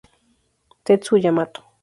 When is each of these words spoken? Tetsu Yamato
Tetsu 0.85 1.21
Yamato 1.23 1.61